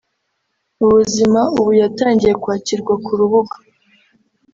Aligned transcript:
ubuzima) 0.83 1.39
ubu 1.59 1.71
yatangiye 1.81 2.33
kwakirwa 2.41 2.93
ku 3.03 3.11
rubuga 3.19 3.55